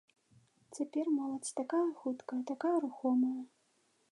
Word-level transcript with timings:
Цяпер 0.77 1.11
моладзь 1.17 1.53
такая 1.61 1.83
хуткая, 1.99 2.41
такая 2.53 2.73
рухомая. 2.87 3.39